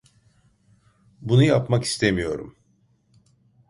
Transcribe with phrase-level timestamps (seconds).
[1.21, 2.55] Bunu yapmak istemiyorum.